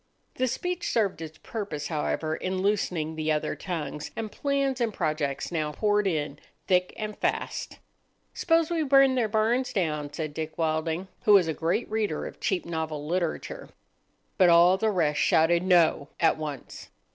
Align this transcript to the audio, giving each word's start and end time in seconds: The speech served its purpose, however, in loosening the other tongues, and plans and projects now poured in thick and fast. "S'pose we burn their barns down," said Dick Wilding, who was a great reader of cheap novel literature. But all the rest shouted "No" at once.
The 0.33 0.47
speech 0.47 0.89
served 0.89 1.21
its 1.21 1.37
purpose, 1.37 1.89
however, 1.89 2.35
in 2.35 2.63
loosening 2.63 3.15
the 3.15 3.31
other 3.31 3.55
tongues, 3.55 4.09
and 4.15 4.31
plans 4.31 4.81
and 4.81 4.91
projects 4.91 5.51
now 5.51 5.73
poured 5.73 6.07
in 6.07 6.39
thick 6.65 6.91
and 6.97 7.15
fast. 7.15 7.77
"S'pose 8.33 8.71
we 8.71 8.81
burn 8.81 9.13
their 9.13 9.27
barns 9.27 9.71
down," 9.71 10.11
said 10.11 10.33
Dick 10.33 10.57
Wilding, 10.57 11.07
who 11.25 11.33
was 11.33 11.47
a 11.47 11.53
great 11.53 11.87
reader 11.87 12.25
of 12.25 12.39
cheap 12.39 12.65
novel 12.65 13.05
literature. 13.05 13.69
But 14.39 14.49
all 14.49 14.75
the 14.75 14.89
rest 14.89 15.19
shouted 15.19 15.61
"No" 15.61 16.09
at 16.19 16.35
once. 16.35 16.89